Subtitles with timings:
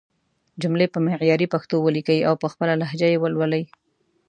[0.61, 3.63] جملې په معياري پښتو وليکئ او په خپله لهجه يې ولولئ!